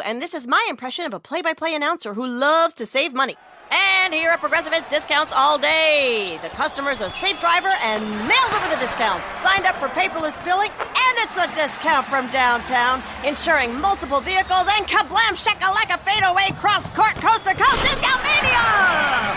[0.00, 2.86] it's and this is my impression of a play by play announcer who loves to
[2.86, 3.36] save money.
[3.70, 6.38] And here at Progressive, it's discounts all day.
[6.42, 9.22] The customer's a safe driver and nails with a discount.
[9.36, 13.02] Signed up for paperless billing, and it's a discount from downtown.
[13.24, 19.34] Insuring multiple vehicles and kablam shakalaka fadeaway cross court coast to coast discount mania!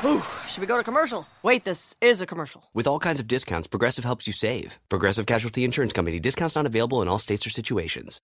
[0.00, 1.26] Whew, should we go to commercial?
[1.42, 2.64] Wait, this is a commercial.
[2.74, 4.78] With all kinds of discounts, Progressive helps you save.
[4.88, 6.18] Progressive Casualty Insurance Company.
[6.18, 8.20] Discounts not available in all states or situations.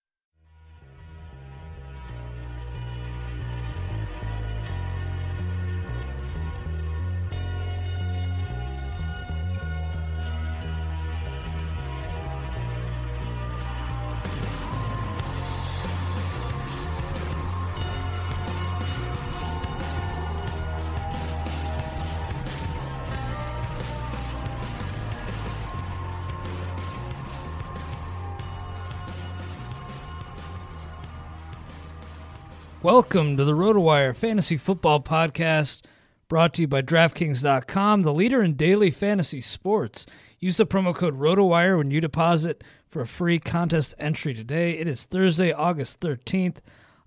[32.82, 35.82] Welcome to the RotoWire Fantasy Football Podcast,
[36.28, 40.04] brought to you by DraftKings.com, the leader in daily fantasy sports.
[40.40, 44.72] Use the promo code RotoWire when you deposit for a free contest entry today.
[44.72, 46.56] It is Thursday, August 13th.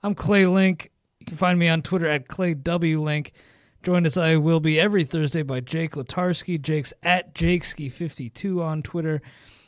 [0.02, 0.92] I'm Clay Link.
[1.20, 3.32] You can find me on Twitter at ClayWLink.
[3.84, 6.62] Joined as I will be every Thursday by Jake Letarski.
[6.62, 9.22] Jake's at Jakeski52 on Twitter.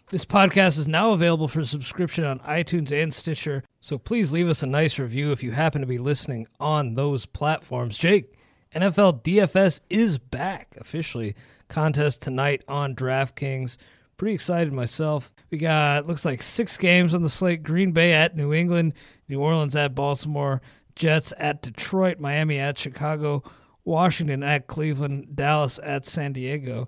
[0.09, 4.63] This podcast is now available for subscription on iTunes and Stitcher, so please leave us
[4.63, 7.97] a nice review if you happen to be listening on those platforms.
[7.97, 8.33] Jake,
[8.73, 11.35] NFL DFS is back officially.
[11.67, 13.75] Contest tonight on DraftKings.
[14.15, 15.29] Pretty excited myself.
[15.51, 18.93] We got looks like six games on the slate: Green Bay at New England,
[19.27, 20.61] New Orleans at Baltimore,
[20.95, 23.43] Jets at Detroit, Miami at Chicago,
[23.83, 26.87] Washington at Cleveland, Dallas at San Diego.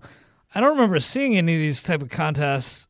[0.55, 2.87] I don't remember seeing any of these type of contests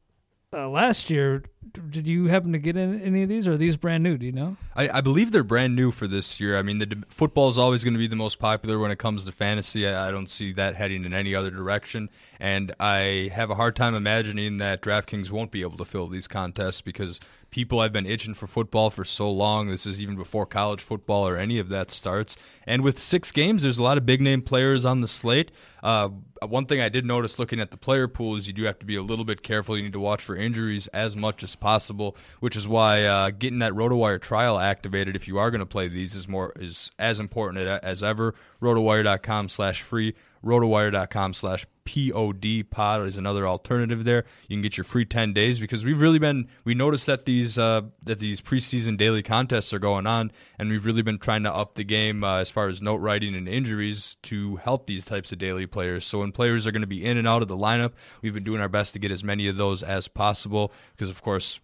[0.52, 1.44] uh, last year.
[1.90, 4.18] did you happen to get in any of these, or are these brand new?
[4.18, 4.58] Do you know?
[4.76, 6.58] I, I believe they're brand new for this year.
[6.58, 9.26] I mean, the football is always going to be the most popular when it comes
[9.26, 9.88] to fantasy.
[9.88, 12.10] I, I don't see that heading in any other direction,
[12.40, 16.28] and I have a hard time imagining that DraftKings won't be able to fill these
[16.28, 17.20] contests because
[17.52, 19.68] people have been itching for football for so long.
[19.68, 22.38] This is even before college football or any of that starts.
[22.68, 25.52] And with six games, there's a lot of big name players on the slate.
[25.82, 26.10] Uh,
[26.48, 28.86] one thing I did notice looking at the player pool is you do have to
[28.86, 29.76] be a little bit careful.
[29.76, 33.60] You need to watch for injuries as much as possible, which is why uh, getting
[33.60, 37.20] that RotoWire trial activated if you are going to play these is more is as
[37.20, 38.36] important as ever.
[38.62, 44.26] RotoWire.com slash free rotowire.com slash pod pod is another alternative there.
[44.48, 47.58] You can get your free 10 days because we've really been we noticed that these
[47.58, 51.54] uh, that these preseason daily contests are going on and we've really been trying to
[51.54, 55.32] up the game uh, as far as note writing and injuries to help these types
[55.32, 56.06] of daily players.
[56.06, 58.44] So when players are going to be in and out of the lineup we've been
[58.44, 61.60] doing our best to get as many of those as possible because of course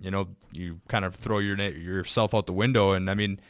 [0.00, 2.92] you know you kind of throw your yourself out the window.
[2.92, 3.40] And i mean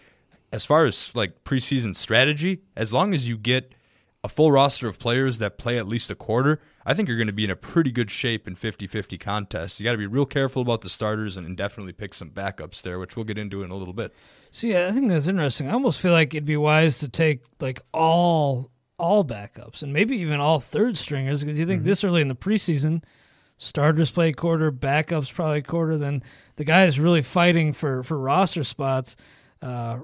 [0.53, 3.75] as far as like preseason strategy as long as you get
[4.23, 7.27] a full roster of players that play at least a quarter, I think you're going
[7.27, 9.81] to be in a pretty good shape in 50 50 contests.
[9.81, 12.99] You got to be real careful about the starters and, definitely pick some backups there,
[12.99, 14.15] which we'll get into in a little bit.
[14.51, 15.69] See, I think that's interesting.
[15.69, 20.17] I almost feel like it'd be wise to take like all all backups and maybe
[20.19, 21.89] even all third stringers because you think mm-hmm.
[21.89, 23.03] this early in the preseason,
[23.57, 26.23] starters play quarter, backups probably quarter, then
[26.57, 29.17] the guys really fighting for for roster spots.
[29.61, 30.01] Uh,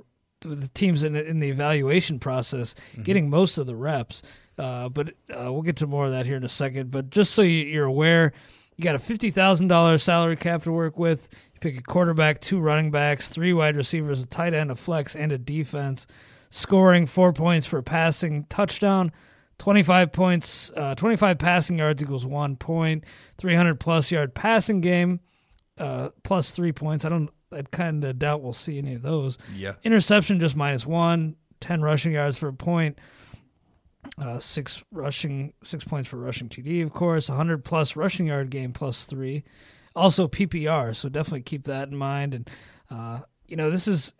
[0.54, 3.02] the teams in, in the evaluation process mm-hmm.
[3.02, 4.22] getting most of the reps.
[4.58, 6.90] Uh, but uh, we'll get to more of that here in a second.
[6.90, 8.32] But just so you're aware,
[8.76, 11.28] you got a fifty thousand dollars salary cap to work with.
[11.54, 15.14] You pick a quarterback, two running backs, three wide receivers, a tight end, a flex,
[15.14, 16.06] and a defense.
[16.50, 19.12] Scoring four points for passing touchdown.
[19.58, 23.04] 25 points, uh, 25 passing yards equals one point.
[23.38, 25.20] 300 plus yard passing game,
[25.78, 27.04] uh, plus three points.
[27.04, 29.38] I don't I kind of doubt we'll see any of those.
[29.54, 29.74] Yeah.
[29.82, 31.36] Interception just minus one.
[31.60, 32.98] 10 rushing yards for a point.
[34.18, 37.28] Uh, six rushing, six points for rushing TD, of course.
[37.28, 39.42] 100 plus rushing yard game plus three.
[39.94, 42.34] Also PPR, so definitely keep that in mind.
[42.34, 42.50] And
[42.90, 44.12] uh, you know, this is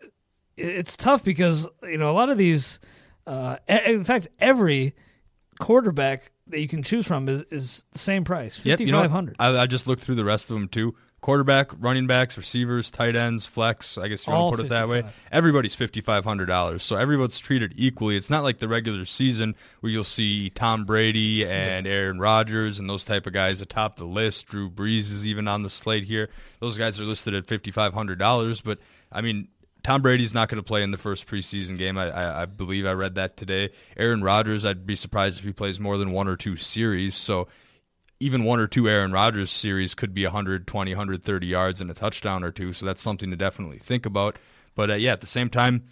[0.57, 2.79] it's tough because you know a lot of these.
[3.27, 4.95] Uh, in fact, every
[5.59, 9.35] quarterback that you can choose from is, is the same price, fifty five hundred.
[9.39, 12.07] Yep, you know, I, I just looked through the rest of them too quarterback, running
[12.07, 13.97] backs, receivers, tight ends, flex.
[13.97, 15.03] I guess you want to put it that way.
[15.31, 18.17] Everybody's fifty five hundred dollars, so everyone's treated equally.
[18.17, 21.91] It's not like the regular season where you'll see Tom Brady and yeah.
[21.91, 24.47] Aaron Rodgers and those type of guys atop the list.
[24.47, 26.29] Drew Brees is even on the slate here.
[26.59, 28.79] Those guys are listed at fifty five hundred dollars, but
[29.11, 29.49] I mean.
[29.83, 31.97] Tom Brady's not going to play in the first preseason game.
[31.97, 33.69] I, I, I, believe I read that today.
[33.95, 37.15] Aaron Rodgers, I'd be surprised if he plays more than one or two series.
[37.15, 37.47] So
[38.19, 42.43] even one or two Aaron Rodgers series could be 120, 130 yards and a touchdown
[42.43, 42.73] or two.
[42.73, 44.37] So that's something to definitely think about.
[44.75, 45.83] But uh, yeah, at the same time,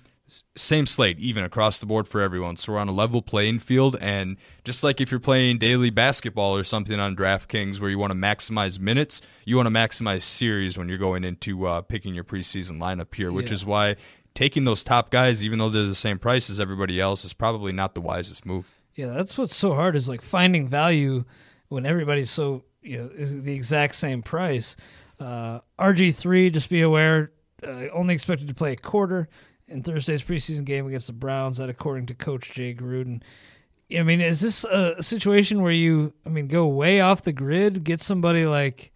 [0.55, 2.57] same slate, even across the board for everyone.
[2.57, 3.95] So we're on a level playing field.
[4.01, 8.11] And just like if you're playing daily basketball or something on DraftKings where you want
[8.11, 12.23] to maximize minutes, you want to maximize series when you're going into uh, picking your
[12.23, 13.35] preseason lineup here, yeah.
[13.35, 13.95] which is why
[14.33, 17.71] taking those top guys, even though they're the same price as everybody else, is probably
[17.71, 18.71] not the wisest move.
[18.95, 21.25] Yeah, that's what's so hard is like finding value
[21.69, 24.75] when everybody's so you know is the exact same price.
[25.19, 27.31] Uh, RG three, just be aware,
[27.63, 29.29] uh, only expected to play a quarter
[29.67, 31.57] in Thursday's preseason game against the Browns.
[31.57, 33.21] That according to Coach Jay Gruden.
[33.95, 37.83] I mean, is this a situation where you, I mean, go way off the grid,
[37.83, 38.91] get somebody like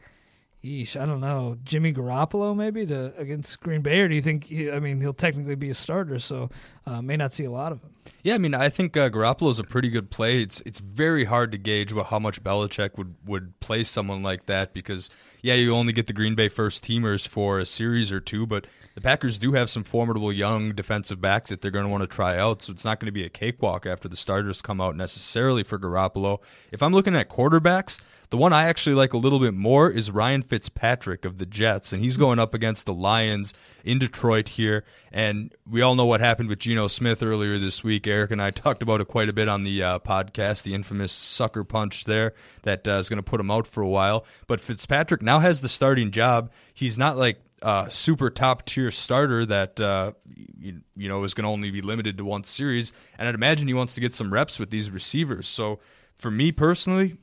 [0.63, 1.57] Yeesh, I don't know.
[1.63, 4.44] Jimmy Garoppolo maybe to against Green Bay, or do you think?
[4.45, 6.49] He, I mean, he'll technically be a starter, so
[6.90, 7.92] uh, may not see a lot of him.
[8.24, 10.42] Yeah, I mean, I think uh, Garoppolo is a pretty good play.
[10.42, 14.48] It's it's very hard to gauge what, how much Belichick would would play someone like
[14.48, 15.10] that because
[15.42, 18.68] yeah, you only get the Green Bay first teamers for a series or two, but
[18.96, 22.08] the Packers do have some formidable young defensive backs that they're going to want to
[22.08, 24.98] try out, so it's not going to be a cakewalk after the starters come out
[24.98, 26.42] necessarily for Garoppolo.
[26.72, 30.12] If I'm looking at quarterbacks, the one I actually like a little bit more is
[30.12, 33.54] Ryan Fitzpatrick of the Jets, and he's going up against the Lions
[33.84, 34.84] in Detroit here.
[35.12, 38.07] And we all know what happened with Geno Smith earlier this week.
[38.07, 41.12] Eric and I talked about it quite a bit on the uh, podcast, the infamous
[41.12, 42.33] sucker punch there
[42.64, 44.26] that uh, is going to put him out for a while.
[44.48, 46.52] But Fitzpatrick now has the starting job.
[46.74, 50.14] He's not like uh, super top tier starter that uh,
[50.57, 52.92] you, you, know is going to only be limited to one series.
[53.18, 55.48] And I'd imagine he wants to get some reps with these receivers.
[55.48, 55.80] So
[56.16, 57.18] for me personally,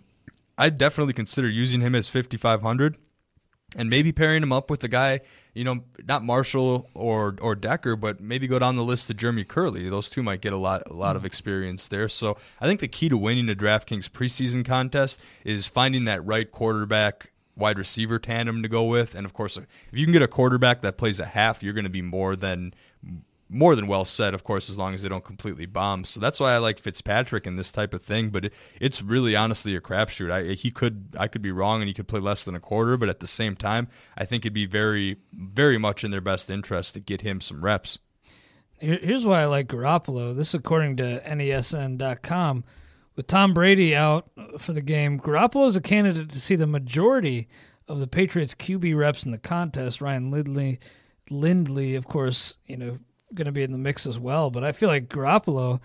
[0.59, 2.97] I'd definitely consider using him as 5500
[3.77, 5.21] and maybe pairing him up with a guy,
[5.55, 9.45] you know, not Marshall or or Decker, but maybe go down the list to Jeremy
[9.45, 9.89] Kerley.
[9.89, 11.27] Those two might get a lot a lot of hmm.
[11.27, 12.09] experience there.
[12.09, 16.51] So I think the key to winning a DraftKings preseason contest is finding that right
[16.51, 19.15] quarterback wide receiver tandem to go with.
[19.15, 21.85] And of course, if you can get a quarterback that plays a half, you're going
[21.85, 22.75] to be more than
[23.49, 26.05] more than well set, of course, as long as they don't completely bomb.
[26.05, 28.31] So that's why I like Fitzpatrick in this type of thing.
[28.31, 30.31] But it, it's really honestly a crapshoot.
[30.31, 32.97] I he could I could be wrong and he could play less than a quarter,
[32.97, 36.51] but at the same time, I think it'd be very very much in their best
[36.51, 37.99] interest to get him some reps.
[38.79, 40.37] Here's why I like Garoppolo.
[40.37, 42.65] This is according to NESN.com.
[43.15, 47.49] With Tom Brady out for the game, Garoppolo is a candidate to see the majority
[47.89, 50.03] of the Patriots QB reps in the contest.
[50.03, 50.79] Ryan Lindley,
[51.31, 52.99] Lindley, of course, you know,
[53.35, 54.51] going to be in the mix as well.
[54.51, 55.81] But I feel like Garoppolo,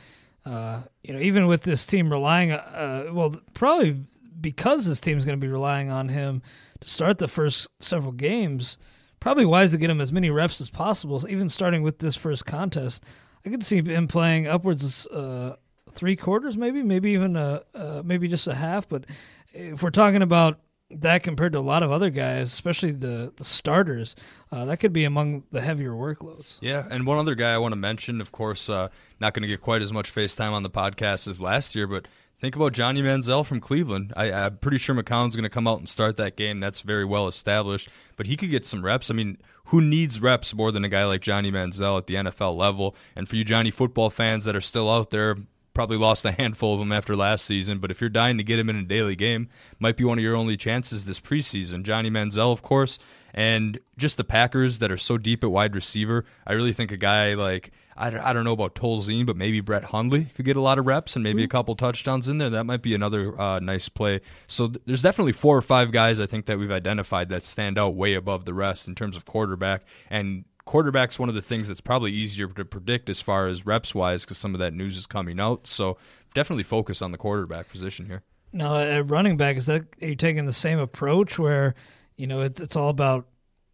[0.46, 4.04] uh, you know, even with this team relying, uh, well, probably
[4.40, 6.42] because this team is going to be relying on him
[6.80, 8.78] to start the first several games,
[9.20, 12.46] probably wise to get him as many reps as possible, even starting with this first
[12.46, 13.04] contest.
[13.46, 15.56] I could see him playing upwards uh,
[15.92, 18.88] three quarters, maybe, maybe even a, uh, maybe just a half.
[18.88, 19.06] But
[19.54, 20.60] if we're talking about
[20.96, 24.16] that compared to a lot of other guys, especially the the starters,
[24.52, 26.58] uh, that could be among the heavier workloads.
[26.62, 29.48] Yeah, and one other guy I want to mention, of course, uh, not going to
[29.48, 32.08] get quite as much face time on the podcast as last year, but
[32.42, 34.14] think about Johnny Manziel from Cleveland.
[34.18, 36.60] I, am pretty sure McCown's going to come out and start that game.
[36.60, 39.12] That's very well established, but he could get some reps.
[39.12, 42.58] I mean, who needs reps more than a guy like Johnny Manziel at the NFL
[42.58, 42.96] level?
[43.16, 45.38] And for you Johnny football fans that are still out there,
[45.74, 47.80] probably lost a handful of them after last season.
[47.80, 49.50] But if you're dying to get him in a daily game,
[49.80, 51.84] might be one of your only chances this preseason.
[51.84, 53.00] Johnny Manziel, of course,
[53.34, 56.26] and just the Packers that are so deep at wide receiver.
[56.46, 59.60] I really think a guy like I don't, I don't know about Tolzien, but maybe
[59.60, 62.50] Brett Hundley could get a lot of reps and maybe a couple touchdowns in there.
[62.50, 64.22] That might be another uh, nice play.
[64.48, 67.78] So th- there's definitely four or five guys I think that we've identified that stand
[67.78, 71.68] out way above the rest in terms of quarterback and quarterback's one of the things
[71.68, 74.98] that's probably easier to predict as far as reps wise because some of that news
[74.98, 75.68] is coming out.
[75.68, 75.98] So
[76.34, 78.24] definitely focus on the quarterback position here.
[78.54, 81.74] Now, at running back, is that are you taking the same approach where
[82.18, 83.28] you know it's it's all about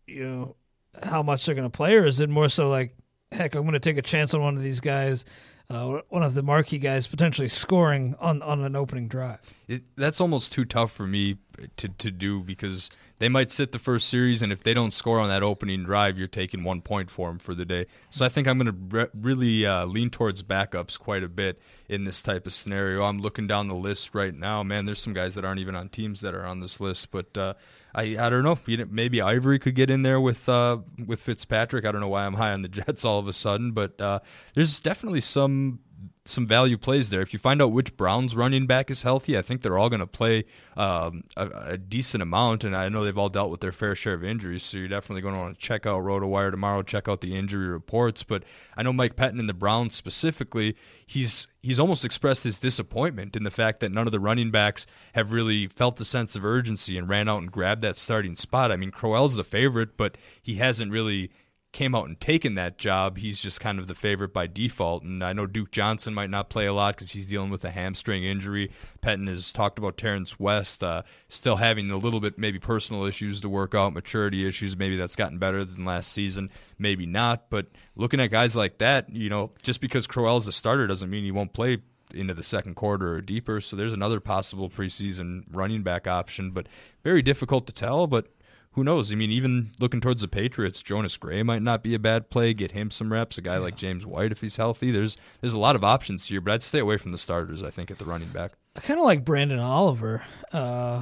[0.05, 0.55] you know
[1.03, 2.95] how much they're going to play, or is it more so like
[3.31, 5.25] heck, I'm going to take a chance on one of these guys
[5.69, 9.41] uh, one of the marquee guys potentially scoring on, on an opening drive.
[9.67, 11.37] It, that's almost too tough for me
[11.77, 12.89] to, to do because
[13.19, 16.17] they might sit the first series, and if they don't score on that opening drive,
[16.17, 17.87] you're taking one point for them for the day.
[18.09, 21.59] So I think I'm going to re- really uh, lean towards backups quite a bit
[21.89, 23.03] in this type of scenario.
[23.03, 24.61] I'm looking down the list right now.
[24.63, 27.35] Man, there's some guys that aren't even on teams that are on this list, but
[27.37, 27.53] uh,
[27.95, 28.59] I I don't know.
[28.67, 31.85] Maybe Ivory could get in there with uh, with Fitzpatrick.
[31.85, 34.19] I don't know why I'm high on the Jets all of a sudden, but uh,
[34.53, 35.79] there's definitely some
[36.27, 37.21] some value plays there.
[37.21, 40.01] If you find out which Browns running back is healthy, I think they're all going
[40.01, 42.63] to play um, a, a, decent amount.
[42.63, 45.21] And I know they've all dealt with their fair share of injuries, so you're definitely
[45.21, 48.23] going to want to check out RotoWire tomorrow, check out the injury reports.
[48.23, 48.43] But
[48.75, 53.43] I know Mike Pettine and the Browns specifically, he's he's almost expressed his disappointment in
[53.43, 56.97] the fact that none of the running backs have really felt the sense of urgency
[56.97, 58.71] and ran out and grabbed that starting spot.
[58.71, 61.31] I mean, Crowell's the favorite, but he hasn't really
[61.77, 65.03] came out and taken that job, he's just kind of the favorite by default.
[65.03, 67.69] And I know Duke Johnson might not play a lot because he's dealing with a
[67.69, 68.71] hamstring injury.
[68.99, 73.41] Pettine has talked about Terrance West uh, still having a little bit maybe personal issues
[73.41, 74.75] to work out, maturity issues.
[74.75, 77.51] Maybe that's gotten better than last season, maybe not.
[77.51, 81.25] But looking at guys like that, you know, just because Crowell's a starter doesn't mean
[81.25, 81.77] he won't play
[82.11, 83.61] into the second quarter or deeper.
[83.61, 86.65] So there's another possible preseason running back option, but
[87.03, 88.07] very difficult to tell.
[88.07, 88.29] But
[88.77, 89.11] who knows?
[89.11, 92.53] I mean, even looking towards the Patriots, Jonas Gray might not be a bad play.
[92.53, 93.39] Get him some reps.
[93.39, 93.59] A guy yeah.
[93.59, 96.41] like James White, if he's healthy, there's there's a lot of options here.
[96.41, 97.63] But I'd stay away from the starters.
[97.63, 98.51] I think at the running back.
[98.75, 100.23] I kind of like Branden Oliver.
[100.53, 101.01] Uh,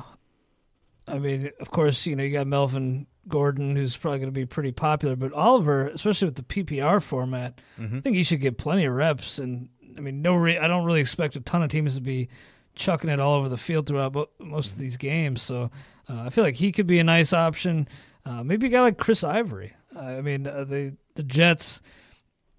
[1.05, 4.46] I mean, of course, you know you got Melvin Gordon, who's probably going to be
[4.46, 7.98] pretty popular, but Oliver, especially with the PPR format, mm-hmm.
[7.98, 9.38] I think he should get plenty of reps.
[9.38, 9.67] And
[9.98, 12.29] I mean, no, re- I don't really expect a ton of teams to be
[12.74, 15.41] chucking it all over the field throughout most of these games.
[15.41, 15.72] So
[16.10, 17.88] uh, I feel like he could be a nice option.
[18.26, 19.74] Uh, maybe a guy like Chris Ivory.
[19.96, 21.82] Uh, I mean, uh, the the Jets.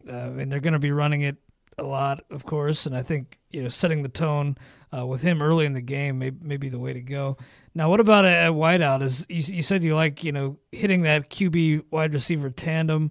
[0.08, 1.36] Uh, I mean, they're going to be running it
[1.78, 4.56] a lot, of course, and I think you know setting the tone
[4.96, 7.36] uh, with him early in the game may, may be the way to go.
[7.74, 9.02] Now, what about a, a wideout?
[9.02, 13.10] Is you, you, said you like you know hitting that QB wide receiver tandem.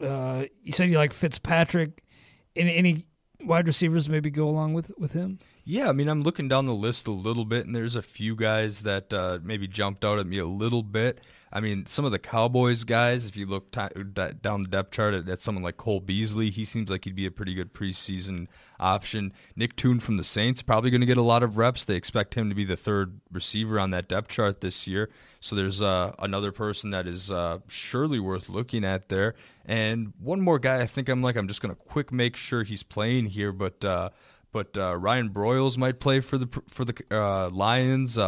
[0.00, 2.02] you said you like Fitzpatrick.
[2.54, 3.06] Any, any
[3.44, 5.38] wide receivers maybe go along with with him?
[5.68, 8.36] Yeah, I mean, I'm looking down the list a little bit, and there's a few
[8.36, 11.18] guys that uh, maybe jumped out at me a little bit.
[11.52, 13.80] I mean, some of the Cowboys guys, if you look t-
[14.40, 17.26] down the depth chart at, at, someone like Cole Beasley, he seems like he'd be
[17.26, 18.46] a pretty good preseason
[18.78, 19.32] option.
[19.56, 21.84] Nick Toon from the Saints, probably going to get a lot of reps.
[21.84, 25.10] They expect him to be the third receiver on that depth chart this year.
[25.40, 29.34] So there's uh, another person that is uh, surely worth looking at there.
[29.64, 32.62] And one more guy, I think I'm like, I'm just going to quick make sure
[32.62, 33.84] he's playing here, but.
[34.54, 38.18] Uh, but uh, Ryan Broyles might play for the for the uh, Lions.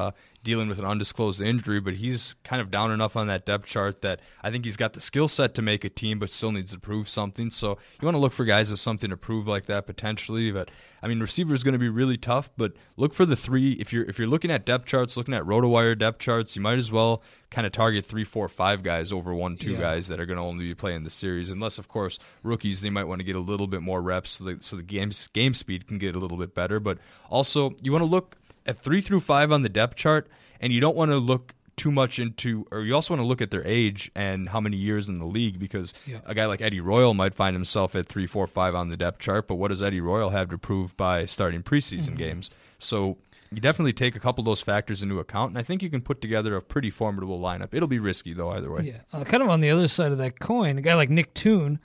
[0.45, 4.02] Dealing with an undisclosed injury, but he's kind of down enough on that depth chart
[4.02, 6.73] that I think he's got the skill set to make a team, but still needs
[6.73, 7.50] to prove something.
[7.50, 10.50] So you want to look for guys with something to prove like that potentially.
[10.52, 10.71] But
[11.02, 12.50] I mean, receiver is going to be really tough.
[12.57, 13.73] But look for the three.
[13.73, 16.78] If you're if you're looking at depth charts, looking at RotoWire depth charts, you might
[16.78, 19.80] as well kind of target three, four, five guys over one, two Yeah.
[19.80, 21.50] guys that are going to only be playing the series.
[21.50, 24.57] Unless, of course, rookies they might want to get a little bit more reps so,
[24.61, 26.78] so the game game speed can get a little bit better.
[26.78, 28.37] But also, you want to look
[28.68, 30.28] at three through five on the depth chart,
[30.60, 33.40] and you don't want to look too much into, or you also want to look
[33.40, 36.18] at their age and how many years in the league because Yeah.
[36.26, 39.20] a guy like Eddie Royal might find himself at three, four, five on the depth
[39.20, 39.46] chart.
[39.46, 42.50] But what does Eddie Royal have to prove by starting preseason games?
[42.80, 43.18] So
[43.52, 46.00] you definitely take a couple of those factors into account, and I think you can
[46.02, 47.68] put together a pretty formidable lineup.
[47.72, 48.82] It'll be risky though, either way.
[48.82, 51.32] Yeah, uh, kind of on the other side of that coin, a guy like Nick
[51.32, 51.78] Toon,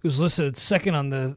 [0.00, 1.36] who's listed second on the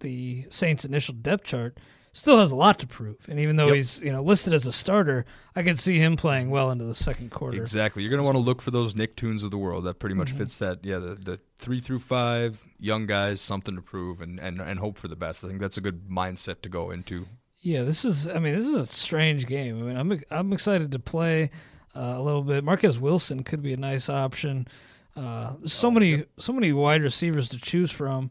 [0.00, 1.78] the Saints' initial depth chart,
[2.16, 3.16] still has a lot to prove.
[3.28, 3.76] And even though Yep.
[3.76, 6.94] he's you know listed as a starter, I could see him playing well into the
[6.94, 7.60] second quarter.
[7.60, 8.02] Exactly.
[8.02, 9.84] You're going to want to look for those Nicktoons of the world.
[9.84, 10.38] That pretty much Mhm.
[10.38, 10.84] fits that.
[10.84, 14.98] Yeah, the, the three through five young guys, something to prove, and, and and hope
[14.98, 15.44] for the best.
[15.44, 17.26] I think that's a good mindset to go into.
[17.60, 18.28] Yeah, this is.
[18.28, 19.78] I mean, this is a strange game.
[19.80, 21.50] I mean, I'm I'm excited to play
[21.96, 22.62] uh, a little bit.
[22.62, 24.68] Marquess Wilson could be a nice option.
[25.16, 28.30] Uh, there's so many so many wide receivers to choose from.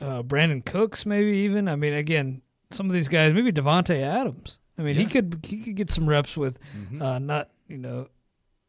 [0.00, 1.68] Uh, Brandin Cooks, maybe even.
[1.68, 2.42] I mean, again,
[2.74, 4.58] some of these guys, maybe Davante Adams.
[4.78, 7.00] I mean, he could he could get some reps with Mhm.
[7.00, 8.08] uh, not you know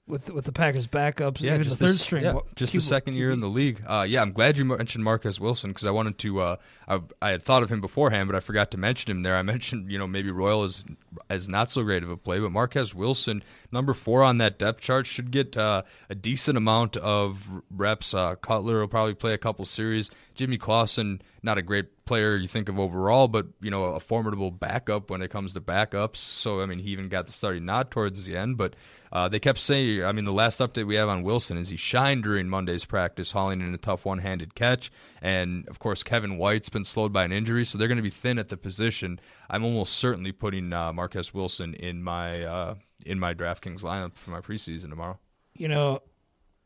[0.07, 1.41] with with the Packers backups.
[1.41, 2.23] Yeah, even just the third this- string.
[2.25, 3.81] yeah, just the QB second year in the league.
[3.87, 6.39] Uh, yeah, I'm glad you mentioned Marquess Wilson because I wanted to.
[6.41, 6.55] Uh,
[6.87, 9.35] I, I had thought of him beforehand, but I forgot to mention him there.
[9.35, 10.85] I mentioned, you know, maybe Royal is
[11.27, 14.79] as not so great of a play, but Marquess Wilson, number four on that depth
[14.79, 18.13] chart, should get uh, a decent amount of reps.
[18.13, 20.11] Uh, Cutler will probably play a couple series.
[20.35, 24.51] Jimmy Clausen, not a great player you think of overall, but you know, a formidable
[24.51, 26.17] backup when it comes to backups.
[26.17, 28.75] So I mean, he even got the starting nod towards the end, but.
[29.11, 31.77] Uh, they kept saying, I mean, the last update we have on Wilson is he
[31.77, 34.91] shined during Monday's practice, hauling in a tough one handed catch.
[35.21, 38.09] And of course, Kevin White's been slowed by an injury, so they're going to be
[38.09, 39.21] thin at the position.
[39.49, 44.31] I'm almost certainly putting uh, Marquess Wilson in my uh, in my DraftKings lineup for
[44.31, 45.17] my preseason tomorrow.
[45.53, 46.01] you know,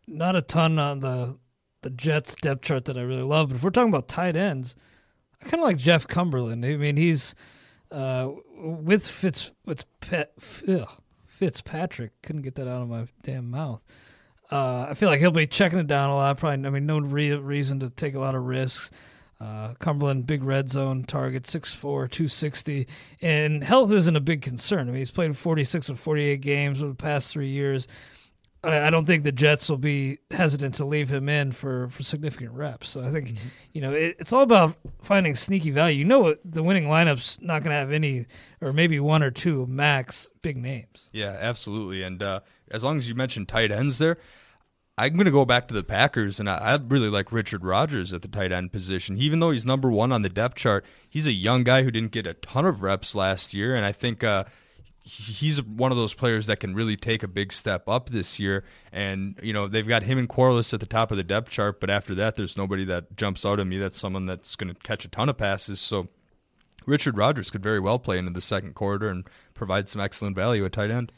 [0.07, 1.37] not a ton on the
[1.83, 3.49] the Jets depth chart that I really love.
[3.49, 4.75] But if we're talking about tight ends,
[5.41, 6.65] I kind of like Jeff Cumberland.
[6.65, 7.35] I mean, he's
[7.91, 9.85] uh, with Fitz with
[10.67, 10.89] ugh,
[11.25, 12.11] Fitzpatrick.
[12.21, 13.81] Couldn't get that out of my damn mouth.
[14.51, 16.37] Uh, I feel like he'll be checking it down a lot.
[16.37, 18.89] Probably, I mean, no re- reason to take a lot of risks.
[19.39, 22.87] Uh, Cumberland, big red zone target, 6'4", 260.
[23.21, 24.81] And health isn't a big concern.
[24.89, 27.87] I mean, he's played 46 of 48 games over the past three years.
[28.63, 32.03] I I don't think the Jets will be hesitant to leave him in for, for
[32.03, 32.89] significant reps.
[32.89, 33.35] So I think,
[33.73, 35.99] you know, it, it's all about finding sneaky value.
[35.99, 38.25] You know, what the winning lineup's not going to have any,
[38.61, 41.09] or maybe one or two max big names.
[41.11, 42.03] Yeah, absolutely.
[42.03, 42.41] And uh,
[42.71, 44.17] as long as you mentioned tight ends there,
[44.97, 48.11] I'm going to go back to the Packers, and I, I really like Richard Rodgers
[48.11, 49.17] at the tight end position.
[49.17, 52.11] Even though he's number one on the depth chart, he's a young guy who didn't
[52.11, 54.51] get a ton of reps last year, and I think uh, he-
[55.03, 58.63] he's one of those players that can really take a big step up this year.
[58.91, 61.79] And you know they've got him and Quarless at the top of the depth chart,
[61.79, 63.77] but after that, there's nobody that jumps out at me.
[63.77, 65.79] That's someone that's going to catch a ton of passes.
[65.79, 66.07] So
[66.85, 70.65] Richard Rodgers could very well play into the second quarter and provide some excellent value
[70.65, 71.11] at tight end.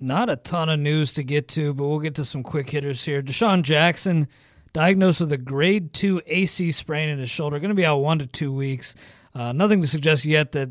[0.00, 3.04] Not a ton of news to get to, but we'll get to some quick hitters
[3.04, 3.22] here.
[3.22, 4.26] DeSean Jackson
[4.72, 8.18] diagnosed with a grade two AC sprain in his shoulder, going to be out one
[8.18, 8.94] to two weeks.
[9.34, 10.70] Uh, nothing to suggest yet that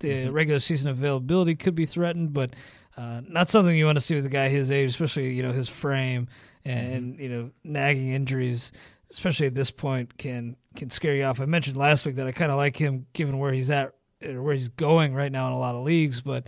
[0.00, 2.54] the regular season availability could be threatened, but
[2.96, 5.52] uh, not something you want to see with a guy his age, especially you know
[5.52, 6.28] his frame
[6.64, 8.72] and you know nagging injuries,
[9.10, 11.40] especially at this point, can can scare you off.
[11.40, 14.42] I mentioned last week that I kind of like him given where he's at or
[14.42, 16.46] where he's going right now in a lot of leagues, but.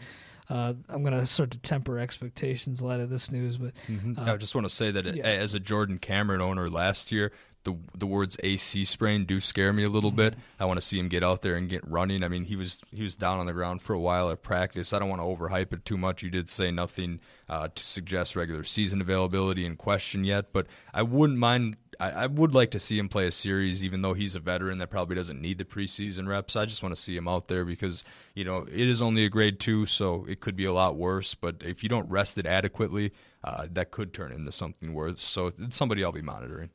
[0.48, 4.16] Uh, I'm gonna start to temper expectations in light of this news, but Mhm.
[4.16, 5.24] uh, I just want to say that yeah.
[5.24, 7.32] as a Jordan Cameron owner last year,
[7.66, 10.34] the the words AC sprain do scare me a little bit.
[10.58, 12.22] I want to see him get out there and get running.
[12.22, 14.92] I mean, he was he was down on the ground for a while at practice.
[14.92, 16.22] I don't want to overhype it too much.
[16.22, 21.02] You did say nothing uh, to suggest regular season availability in question yet, but I
[21.02, 21.76] wouldn't mind.
[21.98, 24.78] I, I would like to see him play a series, even though he's a veteran
[24.78, 26.54] that probably doesn't need the preseason reps.
[26.54, 29.28] I just want to see him out there because you know it is only a
[29.28, 31.34] grade two, so it could be a lot worse.
[31.34, 35.22] But if you don't rest it adequately, uh, that could turn into something worse.
[35.22, 36.70] So it's somebody I'll be monitoring.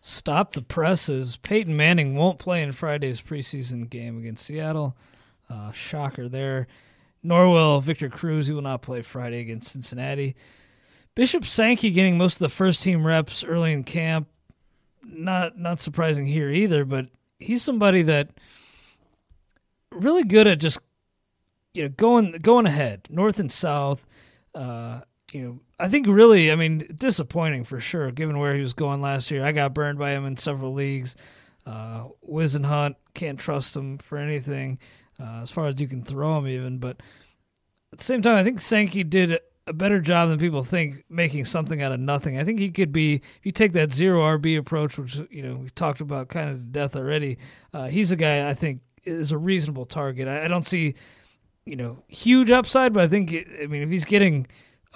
[0.00, 1.36] Stop the presses.
[1.38, 4.96] Peyton Manning won't play in Friday's preseason game against Seattle.
[5.48, 6.66] Uh, shocker there.
[7.22, 8.46] Nor will Victor Cruz.
[8.46, 10.36] He will not play Friday against Cincinnati.
[11.14, 14.28] Bishop Sankey getting most of the first team reps early in camp.
[15.02, 17.06] Not not surprising here either, but
[17.38, 18.30] he's somebody that
[19.90, 20.78] really good at just
[21.74, 24.06] you know going going ahead north and south.
[24.54, 25.00] Uh,
[25.36, 29.02] you know, I think really, I mean, disappointing for sure, given where he was going
[29.02, 29.44] last year.
[29.44, 31.14] I got burned by him in several leagues.
[31.66, 34.78] Uh, Whisenhunt can't trust him for anything,
[35.20, 36.78] uh, as far as you can throw him even.
[36.78, 37.02] But
[37.92, 41.44] at the same time, I think Sankey did a better job than people think making
[41.44, 42.38] something out of nothing.
[42.38, 45.56] I think he could be if you take that zero RB approach, which you know
[45.56, 47.36] we've talked about kind of to death already.
[47.74, 50.28] Uh, he's a guy I think is a reasonable target.
[50.28, 50.94] I, I don't see
[51.66, 54.46] you know huge upside, but I think I mean if he's getting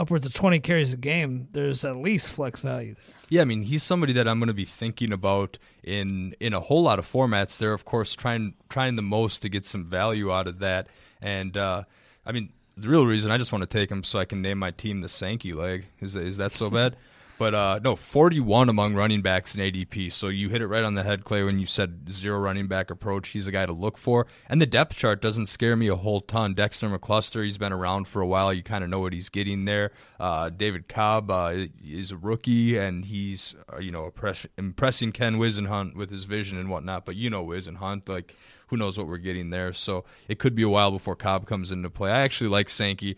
[0.00, 3.14] upwards of 20 carries a game, there's at least flex value there.
[3.28, 6.60] Yeah, I mean, he's somebody that I'm going to be thinking about in in a
[6.60, 7.58] whole lot of formats.
[7.58, 10.88] They're of course trying trying the most to get some value out of that,
[11.22, 11.84] and uh,
[12.26, 14.58] I mean, the real reason I just want to take him so I can name
[14.58, 15.86] my team the Sankey leg.
[16.00, 16.96] Is is that so bad?
[17.40, 20.12] But uh, no, 41 among running backs in ADP.
[20.12, 22.90] So you hit it right on the head, Clay, when you said zero running back
[22.90, 23.28] approach.
[23.28, 24.26] He's a guy to look for.
[24.46, 26.52] And the depth chart doesn't scare me a whole ton.
[26.52, 28.52] Dexter McCluster, he's been around for a while.
[28.52, 29.90] You kind of know what he's getting there.
[30.18, 34.12] Uh, David Cobb uh, is a rookie, and he's uh, you know
[34.58, 37.06] impressing Ken Whisenhunt with his vision and whatnot.
[37.06, 39.72] But you know Whisenhunt, like who knows what we're getting there.
[39.72, 42.10] So it could be a while before Cobb comes into play.
[42.10, 43.16] I actually like Sankey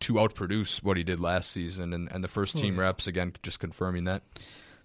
[0.00, 2.86] to outproduce what he did last season, and, and the first oh, team oh, yeah.
[2.86, 4.22] reps again just confirming that.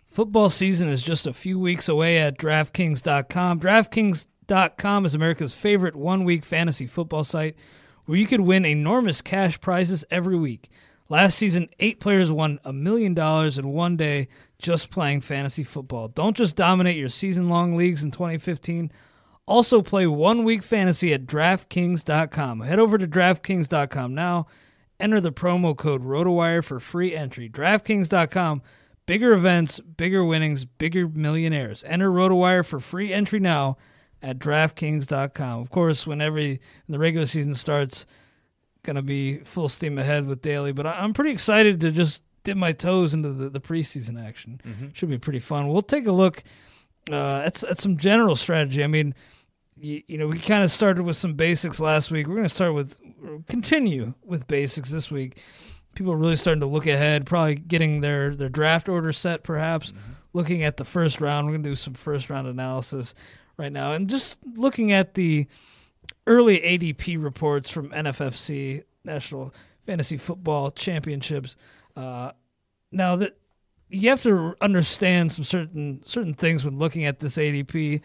[0.05, 3.59] Football season is just a few weeks away at DraftKings.com.
[3.59, 7.55] DraftKings.com is America's favorite one week fantasy football site
[8.05, 10.69] where you could win enormous cash prizes every week.
[11.07, 16.07] Last season, eight players won a million dollars in one day just playing fantasy football.
[16.07, 18.91] Don't just dominate your season long leagues in 2015.
[19.45, 22.61] Also, play one week fantasy at DraftKings.com.
[22.61, 24.47] Head over to DraftKings.com now
[25.01, 27.49] Enter the promo code ROTOWIRE for free entry.
[27.49, 28.61] DraftKings.com.
[29.07, 31.83] Bigger events, bigger winnings, bigger millionaires.
[31.85, 33.77] Enter ROTOWIRE for free entry now
[34.21, 35.59] at DraftKings.com.
[35.59, 38.05] Of course, when whenever the regular season starts,
[38.83, 40.71] going to be full steam ahead with daily.
[40.71, 44.61] But I'm pretty excited to just dip my toes into the, the preseason action.
[44.63, 44.87] Mm-hmm.
[44.93, 45.67] Should be pretty fun.
[45.67, 46.43] We'll take a look
[47.11, 48.83] uh, at, at some general strategy.
[48.83, 49.15] I mean,
[49.81, 52.27] you, you know, we kind of started with some basics last week.
[52.27, 52.99] We're going to start with
[53.47, 55.39] continue with basics this week.
[55.95, 59.91] People are really starting to look ahead, probably getting their their draft order set, perhaps
[59.91, 60.11] mm-hmm.
[60.33, 61.47] looking at the first round.
[61.47, 63.13] We're going to do some first round analysis
[63.57, 65.47] right now, and just looking at the
[66.27, 69.53] early ADP reports from NFFC National
[69.85, 71.57] Fantasy Football Championships.
[71.95, 72.31] Uh,
[72.91, 73.37] now that
[73.89, 78.01] you have to understand some certain certain things when looking at this ADP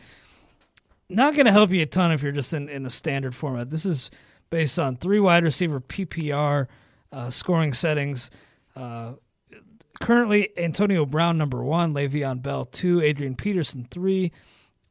[1.08, 3.70] not going to help you a ton if you're just in, in the standard format.
[3.70, 4.10] This is
[4.50, 6.66] based on three wide receiver PPR
[7.12, 8.30] uh, scoring settings.
[8.74, 9.14] Uh,
[10.00, 14.32] currently, Antonio Brown, number one, Le'Veon Bell, two, Adrian Peterson, three,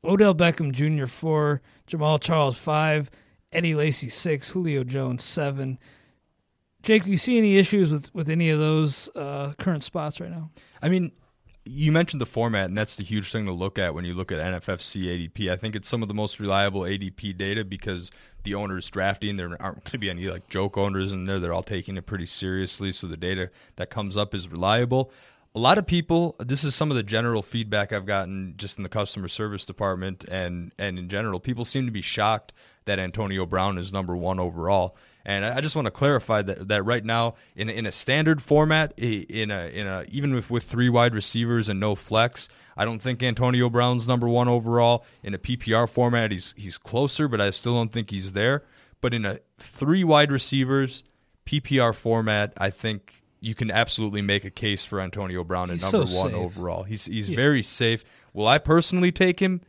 [0.04, 3.10] Odell Beckham Jr., four, Jamaal Charles, five,
[3.52, 5.80] Eddie Lacy, six, Julio Jones, seven.
[6.84, 10.30] Jake, do you see any issues with, with any of those uh, current spots right
[10.30, 10.52] now?
[10.82, 11.12] I mean,
[11.66, 14.32] you mentioned the format, and that's the huge thing to look at when you look
[14.32, 15.50] at NFFC ADP.
[15.50, 18.12] I think it's some of the most reliable ADP data because
[18.44, 21.40] the owners drafting there aren't going to be any like joke owners in there.
[21.40, 25.12] They're all taking it pretty seriously, so the data that comes up is reliable.
[25.56, 28.84] A lot of people, this is some of the general feedback I've gotten just in
[28.84, 31.40] the customer service department and and in general.
[31.40, 32.54] People seem to be shocked
[32.86, 34.96] that Antonio Brown is number one overall.
[35.26, 38.94] And I just want to clarify that, that right now, in, in a standard format,
[38.98, 43.00] in a in a even with, with three wide receivers and no flex, I don't
[43.00, 45.04] think Antonio Brown's number one overall.
[45.24, 48.64] In a PPR format, he's he's closer, but I still don't think he's there.
[49.02, 51.04] But in a three wide receivers
[51.48, 56.06] PPR format, I think you can absolutely make a case for Antonio Brown at number
[56.06, 56.84] so one overall.
[56.84, 57.36] He's he's yeah.
[57.36, 58.04] very safe.
[58.34, 59.62] Will I personally take him?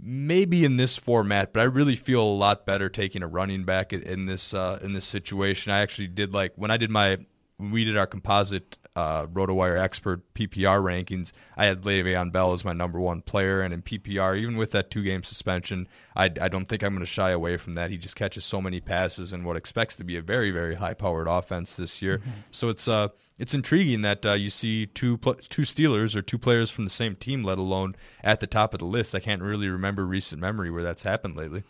[0.00, 3.92] Maybe in this format, but I really feel a lot better taking a running back
[3.92, 5.72] in this uh, in this situation.
[5.72, 7.18] I actually did like when I did my
[7.56, 12.64] when we did our composite uh, RotoWire expert PPR rankings, I had Le'Veon Bell as
[12.64, 16.48] my number one player, and in PPR, even with that two game suspension, I, I
[16.48, 17.90] don't think I'm going to shy away from that.
[17.90, 20.94] He just catches so many passes in what expects to be a very very high
[20.94, 22.18] powered offense this year.
[22.18, 22.30] Mm-hmm.
[22.50, 26.38] So it's uh it's intriguing that uh, you see two pl- two Steelers or two
[26.38, 29.14] players from the same team, let alone at the top of the list.
[29.14, 31.64] I can't really remember recent memory where that's happened lately.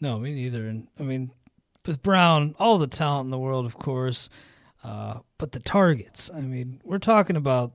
[0.00, 0.66] No, me neither.
[0.66, 1.32] And I mean,
[1.84, 4.30] with Brown, all the talent in the world, of course.
[4.82, 7.72] Uh, but the targets, I mean, we're talking about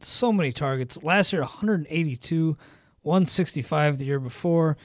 [0.00, 1.02] so many targets.
[1.02, 2.56] Last year, 182,
[3.02, 4.76] 165 the year before.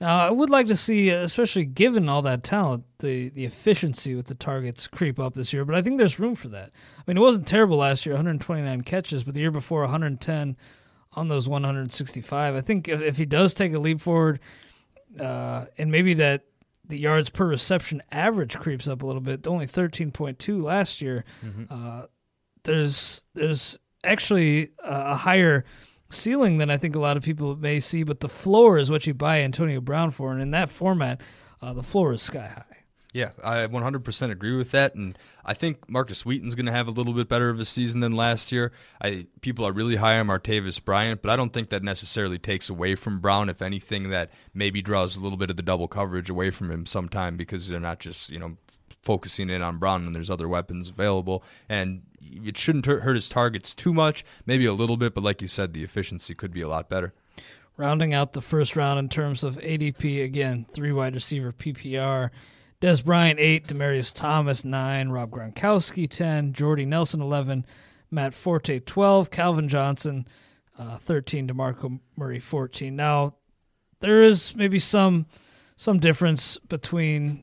[0.00, 4.26] Now, I would like to see, especially given all that talent, the, the efficiency with
[4.26, 6.72] the targets creep up this year, but I think there's room for that.
[6.98, 10.56] I mean, it wasn't terrible last year, 129 catches, but the year before, 110
[11.12, 12.54] on those 165.
[12.54, 14.40] I think if, if he does take a leap forward,
[15.18, 16.44] uh, and maybe that
[16.86, 19.46] the yards per reception average creeps up a little bit.
[19.46, 21.24] Only thirteen point two last year.
[21.44, 21.64] Mm-hmm.
[21.70, 22.06] Uh,
[22.64, 25.64] there's there's actually a higher
[26.10, 29.06] ceiling than I think a lot of people may see, but the floor is what
[29.06, 31.20] you buy Antonio Brown for, and in that format,
[31.60, 32.73] uh, the floor is sky high.
[33.14, 36.90] Yeah, I 100% agree with that, and I think Markus Wheaton's going to have a
[36.90, 38.72] little bit better of a season than last year.
[39.00, 42.68] I people are really high on Martavis Bryant, but I don't think that necessarily takes
[42.68, 43.48] away from Brown.
[43.48, 46.86] If anything, that maybe draws a little bit of the double coverage away from him
[46.86, 48.56] sometime because they're not just you know
[49.00, 53.76] focusing in on Brown and there's other weapons available, and it shouldn't hurt his targets
[53.76, 54.24] too much.
[54.44, 57.14] Maybe a little bit, but like you said, the efficiency could be a lot better.
[57.76, 62.30] Rounding out the first round in terms of ADP, again, three wide receiver PPR.
[62.84, 63.66] Dez Bryant, 8.
[63.68, 65.08] Demaryius Thomas, 9.
[65.08, 66.52] Rob Gronkowski, 10.
[66.52, 67.64] Jordy Nelson, 11.
[68.10, 69.30] Matt Forte, 12.
[69.30, 70.28] Calvin Johnson,
[70.78, 71.48] uh, 13.
[71.48, 72.94] DeMarco Murray, 14.
[72.94, 73.36] Now,
[74.00, 75.24] there is maybe some
[75.76, 77.42] some difference between,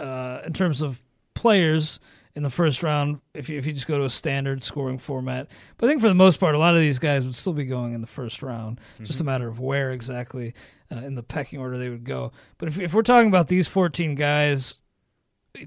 [0.00, 1.00] uh, in terms of
[1.34, 2.00] players
[2.34, 5.46] in the first round if you, if you just go to a standard scoring format.
[5.76, 7.66] But I think for the most part, a lot of these guys would still be
[7.66, 8.80] going in the first round.
[8.94, 9.04] Mm-hmm.
[9.04, 10.54] Just a matter of where exactly
[10.92, 12.32] uh, in the pecking order they would go.
[12.58, 14.78] But if, if we're talking about these 14 guys,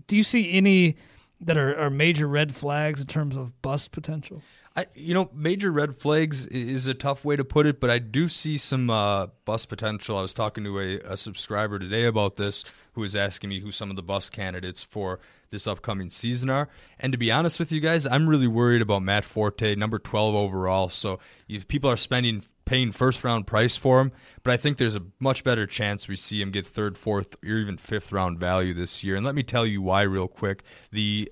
[0.07, 0.97] do you see any
[1.41, 4.41] that are, are major red flags in terms of bust potential?
[4.75, 7.99] I, you know, major red flags is a tough way to put it, but I
[7.99, 10.17] do see some uh, bust potential.
[10.17, 13.71] I was talking to a, a subscriber today about this who was asking me who
[13.71, 16.67] some of the bust candidates for this upcoming season are.
[16.99, 20.35] And to be honest with you guys, I'm really worried about Matt Forte, number 12
[20.35, 20.89] overall.
[20.89, 24.12] So if people are spending paying first round price for him,
[24.43, 27.49] but I think there's a much better chance we see him get third, fourth, or
[27.49, 29.15] even fifth round value this year.
[29.15, 30.63] And let me tell you why real quick.
[30.91, 31.32] The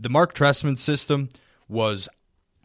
[0.00, 1.28] the Marc Trestman system
[1.68, 2.08] was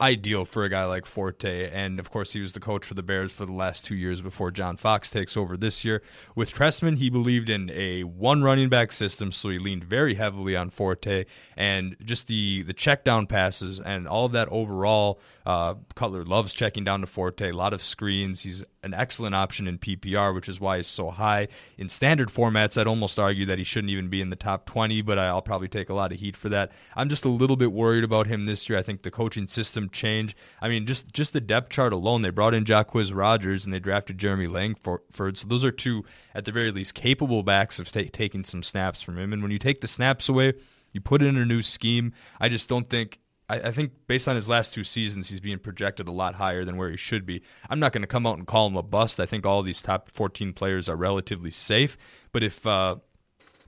[0.02, 1.70] ideal for a guy like Forte.
[1.70, 4.22] And of course, he was the coach for the Bears for the last two years
[4.22, 6.02] before John Fox takes over this year.
[6.36, 10.56] With Trestman, he believed in a one running back system, so he leaned very heavily
[10.56, 11.26] on Forte
[11.56, 15.20] and just the the check down passes and all of that overall.
[15.46, 18.44] Uh, Cutler loves checking down to Forte, a lot of screens.
[18.44, 21.48] He's an excellent option in PPR, which is why he's so high.
[21.78, 25.02] In standard formats, I'd almost argue that he shouldn't even be in the top 20,
[25.02, 26.72] but I'll probably take a lot of heat for that.
[26.96, 28.78] I'm just a little bit worried about him this year.
[28.78, 30.36] I think the coaching system change.
[30.62, 33.80] I mean, just just the depth chart alone, they brought in Jacquizz Rodgers and they
[33.80, 35.02] drafted Jeremy Langford.
[35.12, 36.04] So those are two,
[36.36, 39.34] at the very least, capable backs of t- taking some snaps from him.
[39.34, 40.54] And when you take the snaps away,
[40.92, 42.14] you put in a new scheme.
[42.40, 43.20] I just don't think
[43.54, 46.66] I, I, think based on his last two seasons, he's being projected a lot higher
[46.66, 47.42] than where he should be.
[47.70, 49.20] I'm not going to come out and call him a bust.
[49.20, 51.98] I think all these top 14 players are relatively safe.
[52.32, 52.98] But if uh,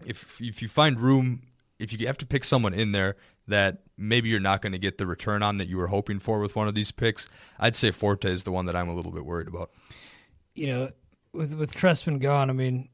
[0.05, 1.43] if if you find room,
[1.79, 3.15] if you have to pick someone in there
[3.47, 6.39] that maybe you're not going to get the return on that you were hoping for
[6.39, 9.11] with one of these picks, I'd say Forte is the one that I'm a little
[9.11, 9.71] bit worried about.
[10.55, 10.89] You know,
[11.31, 12.89] with with Trestman gone, I mean,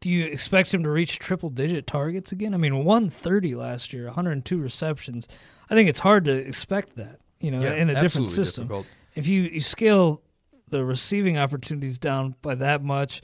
[0.00, 2.54] do you expect him to reach triple digit targets again?
[2.54, 5.28] I mean, 130 last year, 102 receptions.
[5.68, 8.64] I think it's hard to expect that, you know, yeah, in a different system.
[8.64, 8.86] Difficult.
[9.14, 10.22] If you, you scale
[10.68, 13.22] the receiving opportunities down by that much,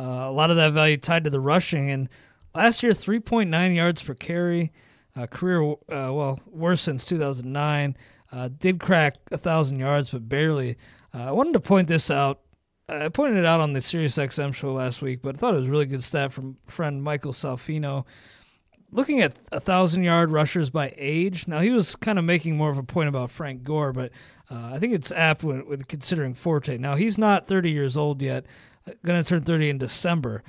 [0.00, 1.90] uh, a lot of that value tied to the rushing.
[1.90, 2.08] And
[2.54, 4.72] last year, 3.9 yards per carry,
[5.14, 7.96] uh, career, uh, well, worse since 2009.
[8.32, 10.76] Uh, did crack a 1,000 yards, but barely.
[11.14, 12.40] Uh, I wanted to point this out
[12.88, 15.68] I pointed it out on the SiriusXM show last week, but I thought it was
[15.68, 18.04] a really good stat from friend Michael Salfino.
[18.92, 21.48] Looking at a thousand yard rushers by age.
[21.48, 24.12] Now he was kind of making more of a point about Frank Gore, but
[24.48, 26.78] uh, I think it's apt when, when, considering Forte.
[26.78, 28.46] Now he's not 30 years old yet,
[28.86, 30.44] uh, going to turn 30 in December,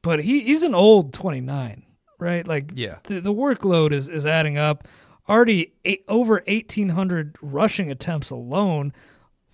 [0.00, 1.82] but he, he's an old 29,
[2.18, 2.48] right?
[2.48, 4.88] Like yeah, the, the workload is is adding up.
[5.28, 8.94] Already eight, over 1,800 rushing attempts alone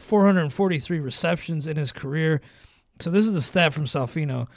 [0.01, 2.41] 443 receptions in his career.
[3.01, 4.49] So this is the stat from Salfino.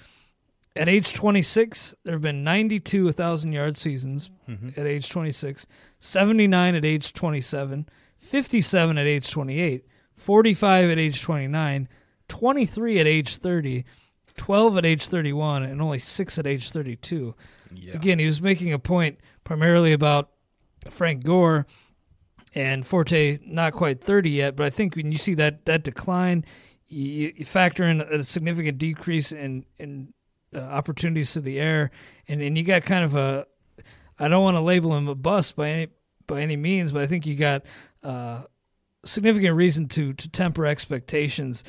[0.75, 4.69] At age 26, there have been 92 1,000 yard seasons mm-hmm.
[4.79, 5.67] at age 26,
[5.99, 7.87] 79 at age 27,
[8.19, 11.89] 57 at age 28, 45 at age 29,
[12.27, 13.85] 23 at age 30,
[14.35, 17.35] 12 at age 31, and only 6 at age 32.
[17.75, 17.93] Yeah.
[17.93, 20.31] Again, he was making a point primarily about
[20.89, 21.67] Frank Gore
[22.53, 26.45] and Forte not quite 30 yet, but I think when you see that that decline,
[26.87, 30.13] you, you factor in a significant decrease in in
[30.55, 31.91] uh, opportunities to the air,
[32.27, 33.47] and and you got kind of a
[34.19, 35.87] I don't want to label him a bust by any
[36.27, 37.63] by any means, but I think you got
[38.03, 38.43] uh,
[39.05, 41.63] significant reason to to temper expectations,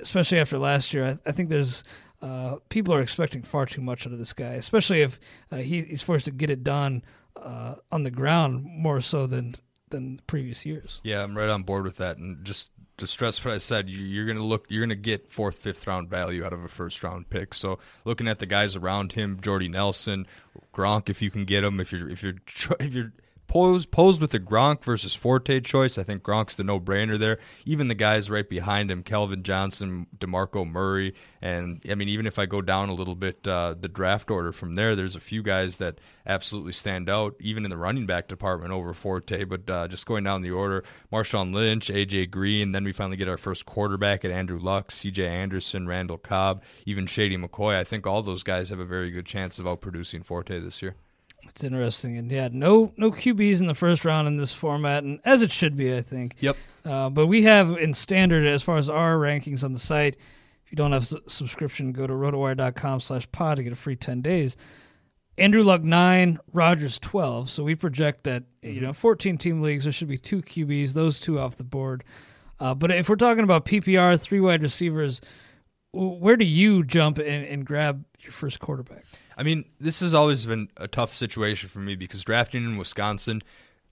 [0.00, 1.04] especially after last year.
[1.06, 1.82] I, I think there's
[2.22, 5.18] uh, people are expecting far too much out of this guy, especially if
[5.50, 7.02] uh, he, he's forced to get it done
[7.36, 9.54] uh, on the ground more so than
[9.90, 11.00] than previous years.
[11.02, 12.18] Yeah, I'm right on board with that.
[12.18, 14.96] And just to stress what I said, you, you're going to look, you're going to
[14.96, 17.54] get fourth, fifth round value out of a first round pick.
[17.54, 20.26] So looking at the guys around him, Jordy Nelson,
[20.74, 22.36] Gronk, if you can get him, if you're if you're
[22.80, 23.12] if you're
[23.46, 27.38] posed posed with the Gronk versus Forte choice, I think Gronk's the no brainer there.
[27.64, 32.38] Even the guys right behind him, Calvin Johnson, Demarco Murray, and I mean even if
[32.38, 35.42] I go down a little bit uh, the draft order from there, there's a few
[35.42, 39.44] guys that absolutely stand out, even in the running back department over Forte.
[39.44, 43.28] But uh, just going down the order, Marshawn Lynch, AJ Green, then we finally get
[43.28, 47.74] our first quarterback at Andrew Luck, CJ Anderson, Randall Cobb, even Shady McCoy.
[47.74, 50.96] I think all those guys have a very good chance of outproducing Forte this year.
[51.48, 55.20] It's interesting, and yeah, no no QBs in the first round in this format, and
[55.24, 56.36] as it should be, I think.
[56.40, 56.56] Yep.
[56.84, 60.16] Uh, but we have in standard as far as our rankings on the site.
[60.64, 63.94] If you don't have a subscription, go to rotowire.com slash pod to get a free
[63.94, 64.56] 10 days.
[65.38, 67.50] Andrew Luck 9, Rodgers 12.
[67.50, 71.20] So we project that, you know, 14 team leagues, there should be two QBs, those
[71.20, 72.02] two off the board.
[72.58, 75.20] Uh, but if we're talking about PPR, three wide receivers,
[75.92, 79.04] where do you jump and, and grab your first quarterback?
[79.36, 83.42] I mean, this has always been a tough situation for me because drafting in Wisconsin,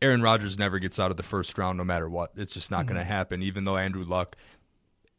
[0.01, 2.33] Aaron Rodgers never gets out of the first round no matter what.
[2.37, 2.95] It's just not mm-hmm.
[2.95, 4.37] going to happen, even though Andrew Luck.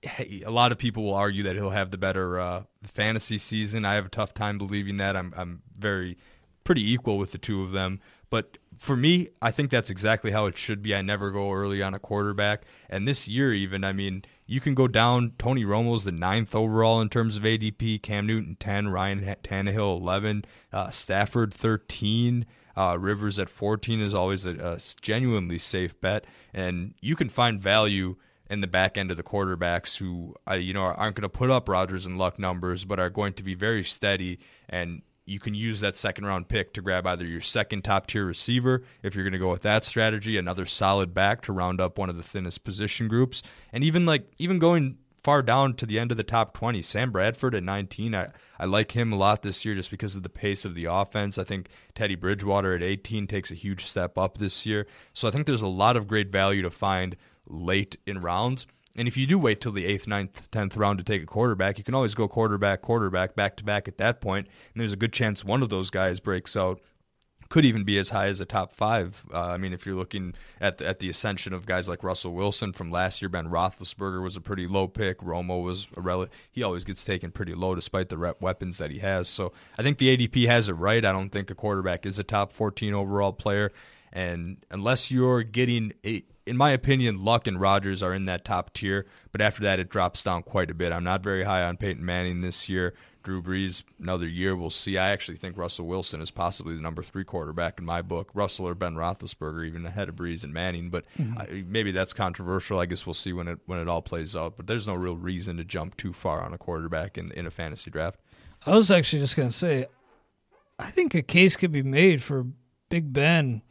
[0.02, 3.86] Hey, a lot of people will argue that he'll have the better uh, fantasy season.
[3.86, 5.16] I have a tough time believing that.
[5.16, 6.18] I'm I'm very
[6.64, 8.00] pretty equal with the two of them.
[8.30, 10.96] But for me, I think that's exactly how it should be.
[10.96, 12.64] I never go early on a quarterback.
[12.90, 15.34] And this year, even, I mean, you can go down.
[15.38, 18.02] Tony Romo's the ninth overall in terms of ADP.
[18.02, 18.90] Cam Newton, 10.
[18.90, 20.46] Ryan Tannehill, 11.
[20.72, 22.46] Uh, Stafford, 13.
[22.78, 26.26] Uh, Rivers at 14 is always a, a genuinely safe bet.
[26.54, 28.18] And you can find value
[28.50, 31.50] in the back end of the quarterbacks who, uh, you know, aren't going to put
[31.50, 35.56] up Rodgers and Luck numbers, but are going to be very steady and you can
[35.56, 39.24] use that second round pick to grab either your second top tier receiver, if you're
[39.24, 42.24] going to go with that strategy, another solid back to round up one of the
[42.24, 43.42] thinnest position groups,
[43.74, 46.84] and even like even going far down to the end of the top 20.
[46.84, 48.28] Sam Bradford at 19, I,
[48.60, 51.40] I like him a lot this year just because of the pace of the offense.
[51.40, 54.86] I think Teddy Bridgewater at 18 takes a huge step up this year.
[55.14, 57.16] So I think there's a lot of great value to find
[57.48, 58.68] late in rounds.
[58.96, 61.78] And if you do wait till the eighth, ninth, tenth round to take a quarterback,
[61.78, 64.98] you can always go quarterback, quarterback, back to back at that point, and there's a
[64.98, 66.80] good chance one of those guys breaks out.
[67.48, 69.24] Could even be as high as a top five.
[69.32, 72.34] Uh, I mean, if you're looking at the, at the ascension of guys like Russell
[72.34, 75.20] Wilson from last year, Ben Roethlisberger was a pretty low pick.
[75.20, 78.90] Romo was a rel- he always gets taken pretty low despite the rep weapons that
[78.90, 79.30] he has.
[79.30, 81.06] So I think the ADP has it right.
[81.06, 83.72] I don't think a quarterback is a top 14 overall player,
[84.12, 88.74] and unless you're getting a in my opinion, Luck and Rodgers are in that top
[88.74, 90.92] tier, but after that, it drops down quite a bit.
[90.92, 92.94] I'm not very high on Peyton Manning this year.
[93.24, 95.00] Drew Brees, another year, we'll see.
[95.00, 98.30] I actually think Russell Wilson is possibly the number three quarterback in my book.
[98.36, 101.40] Russell or Ben Roethlisberger, even ahead of Brees and Manning, but mm-hmm.
[101.40, 102.80] I, maybe that's controversial.
[102.80, 104.58] I guess we'll see when it when it all plays out.
[104.58, 107.52] But there's no real reason to jump too far on a quarterback in, in a
[107.52, 108.20] fantasy draft.
[108.64, 109.88] I was actually just going to say,
[110.78, 112.46] I think a case could be made for
[112.90, 113.64] Big Ben,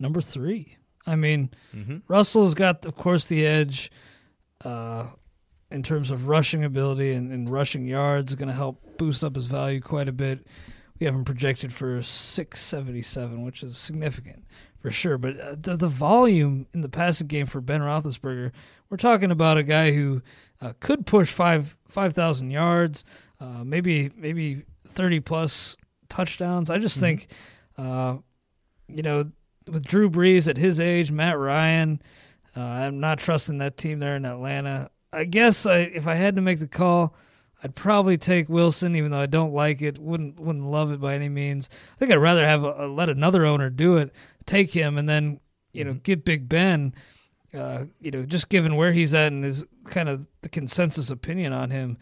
[0.00, 0.76] number three.
[1.08, 1.98] I mean, mm-hmm.
[2.06, 3.90] Russell's got, of course, the edge
[4.64, 5.06] uh,
[5.70, 8.34] in terms of rushing ability and, and rushing yards.
[8.34, 10.46] Going to help boost up his value quite a bit.
[10.98, 14.44] We have him projected for 677, which is significant
[14.80, 15.16] for sure.
[15.16, 18.52] But uh, the, the volume in the passing game for Ben Roethlisberger,
[18.90, 20.22] we're talking about a guy who
[20.60, 23.04] uh, could push five five thousand yards,
[23.40, 25.76] uh, maybe maybe thirty plus
[26.08, 26.70] touchdowns.
[26.70, 27.04] I just mm-hmm.
[27.04, 27.30] think,
[27.76, 28.16] uh,
[28.88, 29.30] you know,
[29.72, 32.00] with Drew Brees at his age, Matt Ryan,
[32.56, 34.90] uh, I'm not trusting that team there in Atlanta.
[35.12, 37.14] I guess I, if I had to make the call,
[37.62, 39.98] I'd probably take Wilson, even though I don't like it.
[39.98, 41.68] wouldn't wouldn't love it by any means.
[41.96, 44.12] I think I'd rather have a, a, let another owner do it,
[44.46, 45.40] take him, and then
[45.72, 46.00] you know mm-hmm.
[46.00, 46.94] get Big Ben.
[47.54, 51.52] Uh, you know, just given where he's at and his kind of the consensus opinion
[51.52, 51.96] on him,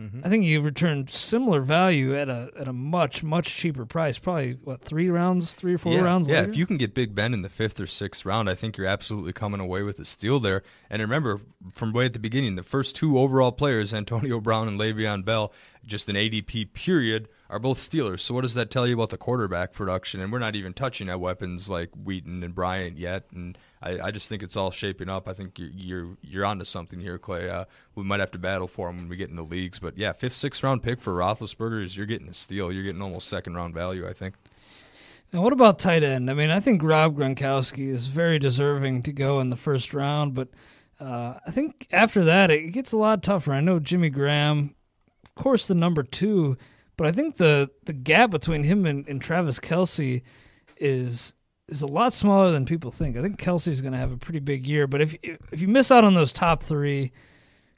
[0.00, 0.20] Mm-hmm.
[0.24, 4.18] I think you returned similar value at a at a much much cheaper price.
[4.18, 6.26] Probably what three rounds, three or four yeah, rounds.
[6.26, 6.50] Yeah, later?
[6.50, 8.86] if you can get Big Ben in the fifth or sixth round, I think you're
[8.86, 10.62] absolutely coming away with a steal there.
[10.88, 11.40] And remember,
[11.72, 15.52] from way at the beginning, the first two overall players, Antonio Brown and Le'Veon Bell,
[15.84, 18.20] just an ADP period, are both Steelers.
[18.20, 20.20] So what does that tell you about the quarterback production?
[20.20, 23.24] And we're not even touching at weapons like Wheaton and Bryant yet.
[23.34, 25.26] And I, I just think it's all shaping up.
[25.26, 27.48] I think you're you're, you're onto something here, Clay.
[27.48, 27.64] Uh,
[27.94, 30.12] we might have to battle for him when we get in the leagues, but yeah,
[30.12, 32.70] fifth, sixth round pick for Roethlisberger is you're getting a steal.
[32.70, 34.34] You're getting almost second round value, I think.
[35.32, 36.28] Now, what about tight end?
[36.28, 40.34] I mean, I think Rob Gronkowski is very deserving to go in the first round,
[40.34, 40.48] but
[40.98, 43.52] uh, I think after that it gets a lot tougher.
[43.52, 44.74] I know Jimmy Graham,
[45.24, 46.58] of course, the number two,
[46.96, 50.22] but I think the the gap between him and, and Travis Kelce
[50.76, 51.32] is
[51.70, 53.16] is a lot smaller than people think.
[53.16, 55.90] I think Kelce's going to have a pretty big year, but if if you miss
[55.90, 57.12] out on those top three,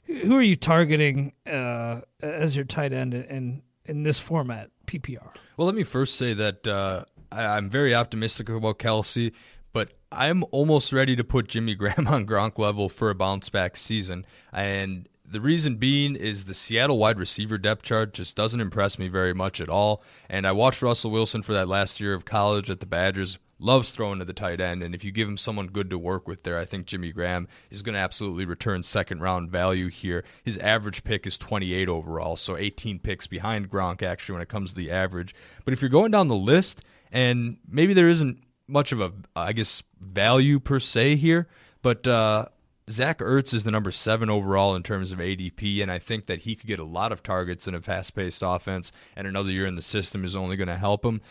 [0.05, 5.29] who are you targeting uh, as your tight end in in this format PPR?
[5.57, 9.33] Well, let me first say that uh, I, I'm very optimistic about Kelce,
[9.71, 13.77] but I'm almost ready to put Jimmy Graham on Gronk level for a bounce back
[13.77, 18.99] season, and the reason being is the Seattle wide receiver depth chart just doesn't impress
[18.99, 20.03] me very much at all.
[20.29, 23.91] And I watched Russell Wilson for that last year of college at the Badgers loves
[23.91, 26.43] throwing to the tight end, and if you give him someone good to work with
[26.43, 30.23] there, I think Jimmy Graham is going to absolutely return second round value here.
[30.43, 34.71] His average pick is 28 overall, so 18 picks behind Gronk actually when it comes
[34.71, 35.33] to the average.
[35.65, 39.53] But if you're going down the list, and maybe there isn't much of a, I
[39.53, 41.47] guess, value per se here,
[41.81, 42.45] but uh,
[42.89, 46.41] Zach Ertz is the number seven overall in terms of ADP, and I think that
[46.41, 49.65] he could get a lot of targets in a fast paced offense, and another year
[49.65, 51.21] in the system is only going to help him.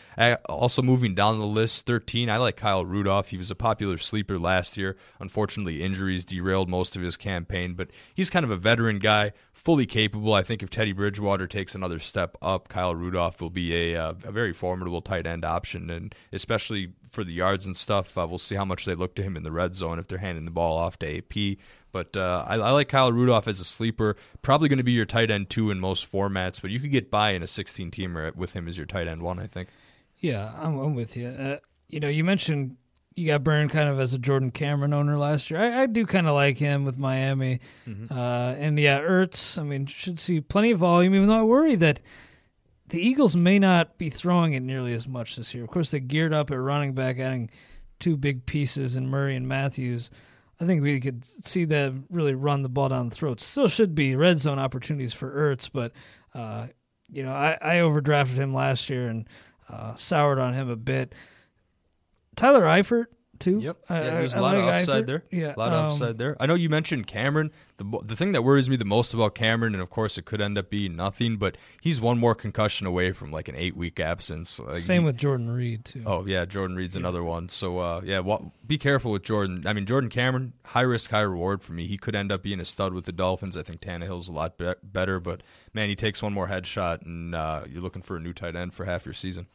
[0.49, 3.29] also, moving down the list, 13, I like Kyle Rudolph.
[3.29, 4.97] He was a popular sleeper last year.
[5.19, 9.85] Unfortunately, injuries derailed most of his campaign, but he's kind of a veteran guy, fully
[9.85, 10.33] capable.
[10.33, 14.13] I think if Teddy Bridgewater takes another step up, Kyle Rudolph will be a, uh,
[14.23, 18.17] a very formidable tight end option, and especially for the yards and stuff.
[18.17, 20.17] Uh, we'll see how much they look to him in the red zone if they're
[20.17, 21.57] handing the ball off to AP.
[21.91, 24.15] But uh, I, I, like Kyle Rudolph as a sleeper.
[24.41, 27.11] Probably going to be your tight end two in most formats, but you could get
[27.11, 29.39] by in a 16 teamer with him as your tight end one.
[29.39, 29.69] I think.
[30.17, 31.27] Yeah, I'm, I'm with you.
[31.27, 31.57] Uh,
[31.87, 32.77] you know, you mentioned
[33.15, 35.61] you got burned kind of as a Jordan Cameron owner last year.
[35.61, 38.11] I, I do kind of like him with Miami, mm-hmm.
[38.11, 39.59] uh, and yeah, Ertz.
[39.59, 41.13] I mean, should see plenty of volume.
[41.13, 42.01] Even though I worry that
[42.87, 45.63] the Eagles may not be throwing it nearly as much this year.
[45.63, 47.49] Of course, they geared up at running back, adding
[47.99, 50.11] two big pieces in Murray and Matthews.
[50.59, 53.41] I think we could see them really run the ball down the throat.
[53.41, 55.91] Still should be red zone opportunities for Ertz, but
[56.33, 56.67] uh,
[57.09, 59.27] you know I, I overdrafted him last year and
[59.69, 61.15] uh, soured on him a bit.
[62.35, 63.05] Tyler Eifert,
[63.39, 63.59] too.
[63.59, 63.77] Yep.
[63.89, 65.23] Yeah, there's a lot of upside there.
[65.31, 66.35] Yeah, a lot um, of upside there.
[66.39, 67.51] I know you mentioned Cameron.
[67.77, 70.41] The the thing that worries me the most about Cameron, and of course it could
[70.41, 73.99] end up being nothing, but he's one more concussion away from like an eight week
[73.99, 74.59] absence.
[74.59, 76.03] Like Same with Jordan Reed too.
[76.05, 77.01] Oh yeah, Jordan Reed's yeah.
[77.01, 77.49] another one.
[77.49, 79.65] So uh, yeah, well, be careful with Jordan.
[79.65, 81.87] I mean Jordan Cameron, high risk, high reward for me.
[81.87, 83.57] He could end up being a stud with the Dolphins.
[83.57, 85.41] I think Tannehill's a lot be- better, but
[85.73, 88.73] man, he takes one more headshot, and uh, you're looking for a new tight end
[88.73, 89.47] for half your season.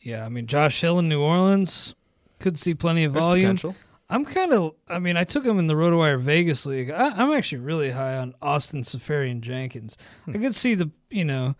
[0.00, 1.94] Yeah, I mean Josh Hill in New Orleans
[2.40, 3.42] could see plenty of There's volume.
[3.42, 3.76] Potential.
[4.08, 4.74] I'm kind of.
[4.88, 6.90] I mean, I took him in the RotoWire Vegas League.
[6.90, 9.96] I, am actually really high on Austin Seferian-Jenkins.
[10.24, 10.30] Hmm.
[10.34, 11.54] I could see the you know,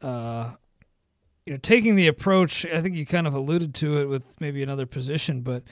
[0.00, 0.52] uh,
[1.44, 2.64] you know, taking the approach.
[2.64, 5.64] I think you kind of alluded to it with maybe another position, but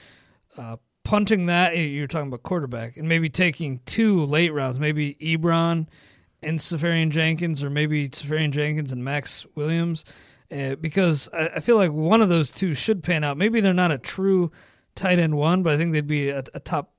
[0.57, 5.87] uh, punting that you're talking about quarterback, and maybe taking two late rounds, maybe Ebron
[6.43, 10.03] and Seferian-Jenkins, or maybe Seferian-Jenkins and Maxx Williams,
[10.51, 13.37] uh, because I, I feel like one of those two should pan out.
[13.37, 14.51] Maybe they're not a true
[14.95, 16.93] tight end one, but I think they'd be a, a top,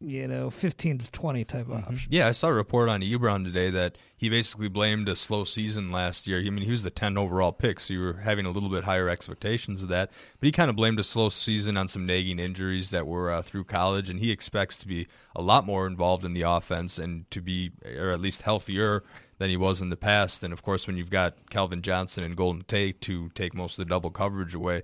[0.00, 1.92] you know, fifteen to twenty type mm-hmm.
[1.92, 2.08] option.
[2.10, 5.90] Yeah, I saw a report on Ebron today that he basically blamed a slow season
[5.90, 6.38] last year.
[6.38, 8.84] I mean, he was the 10 overall pick, so you were having a little bit
[8.84, 10.10] higher expectations of that.
[10.40, 13.42] But he kind of blamed a slow season on some nagging injuries that were uh,
[13.42, 17.30] through college, and he expects to be a lot more involved in the offense and
[17.30, 19.04] to be, or at least healthier
[19.38, 20.42] than he was in the past.
[20.42, 23.86] And of course, when you've got Calvin Johnson and Golden Tate to take most of
[23.86, 24.82] the double coverage away,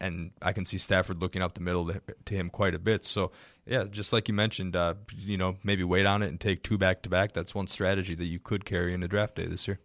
[0.00, 3.04] and I can see Stafford looking up the middle to, to him quite a bit.
[3.04, 3.32] So
[3.66, 6.78] yeah, just like you mentioned, uh, you know, maybe wait on it and take two
[6.78, 7.32] back to back.
[7.32, 9.78] That's one strategy that you could carry into draft day this year.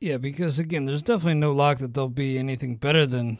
[0.00, 3.38] Yeah, because again, there's definitely no lock that they'll be anything better than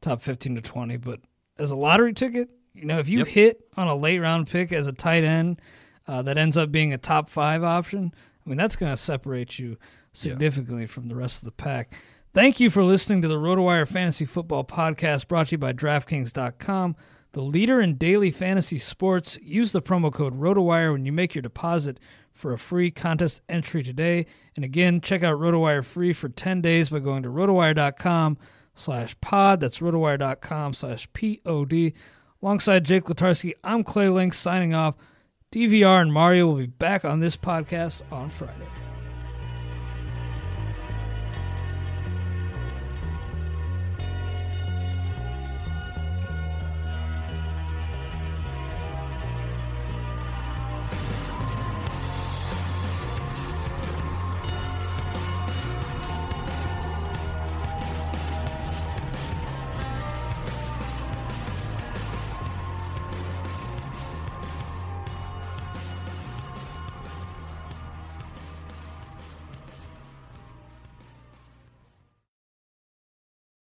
[0.00, 0.96] top 15 to 20.
[0.98, 1.20] But
[1.58, 3.28] as a lottery ticket, you know, if you yep.
[3.28, 5.60] hit on a late round pick as a tight end
[6.06, 8.12] uh, that ends up being a top five option,
[8.46, 9.76] I mean, that's going to separate you
[10.12, 10.88] significantly yeah.
[10.88, 11.94] from the rest of the pack.
[12.32, 16.94] Thank you for listening to the RotoWire Fantasy Football Podcast brought to you by DraftKings.com,
[17.32, 19.38] the leader in daily fantasy sports.
[19.42, 21.98] Use the promo code RotoWire when you make your deposit
[22.32, 24.26] for a free contest entry today.
[24.54, 28.38] And again, check out RotoWire free for 10 days by going to RotoWire.com
[28.74, 29.60] slash pod.
[29.60, 31.94] That's RotoWire.com slash P-O-D.
[32.42, 34.94] Alongside Jake Letarski, I'm Clay Link signing off.
[35.52, 38.66] DVR and Mario will be back on this podcast on Friday.